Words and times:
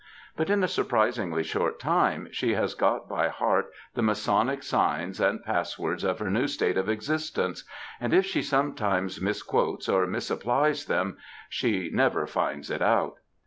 But 0.35 0.49
in 0.49 0.63
a 0.63 0.67
surprisingly 0.67 1.43
short 1.43 1.79
time 1.79 2.27
she 2.31 2.55
has 2.55 2.73
got 2.73 3.07
by 3.07 3.27
heart 3.27 3.69
the 3.93 4.01
masonic 4.01 4.63
signs 4.63 5.19
and 5.21 5.43
pass 5.43 5.77
words 5.77 6.03
of 6.03 6.17
her 6.17 6.31
new 6.31 6.47
state 6.47 6.75
of 6.75 6.89
existence, 6.89 7.63
and 7.99 8.11
if 8.11 8.25
she 8.25 8.41
sometimes 8.41 9.21
misquotes 9.21 9.87
or 9.87 10.07
misapplies 10.07 10.85
them 10.87 11.17
she 11.49 11.91
never 11.93 12.25
finds 12.25 12.71
it 12.71 12.81
out. 12.81 13.17